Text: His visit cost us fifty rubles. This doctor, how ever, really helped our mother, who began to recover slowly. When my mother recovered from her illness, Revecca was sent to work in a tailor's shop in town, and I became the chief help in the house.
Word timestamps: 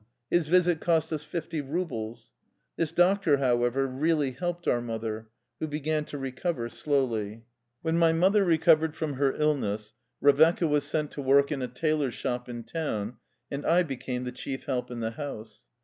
His 0.31 0.47
visit 0.47 0.79
cost 0.79 1.13
us 1.13 1.21
fifty 1.23 1.61
rubles. 1.61 2.31
This 2.75 2.91
doctor, 2.91 3.37
how 3.37 3.63
ever, 3.63 3.85
really 3.85 4.31
helped 4.31 4.67
our 4.67 4.81
mother, 4.81 5.29
who 5.59 5.67
began 5.67 6.05
to 6.05 6.17
recover 6.17 6.69
slowly. 6.69 7.43
When 7.83 7.99
my 7.99 8.11
mother 8.11 8.43
recovered 8.43 8.95
from 8.95 9.13
her 9.13 9.35
illness, 9.35 9.93
Revecca 10.19 10.67
was 10.67 10.85
sent 10.85 11.11
to 11.11 11.21
work 11.21 11.51
in 11.51 11.61
a 11.61 11.67
tailor's 11.67 12.15
shop 12.15 12.49
in 12.49 12.63
town, 12.63 13.17
and 13.51 13.63
I 13.63 13.83
became 13.83 14.23
the 14.23 14.31
chief 14.31 14.65
help 14.65 14.89
in 14.89 15.01
the 15.01 15.11
house. 15.11 15.67